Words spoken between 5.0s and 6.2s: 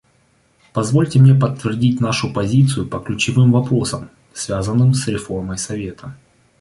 реформой Совета.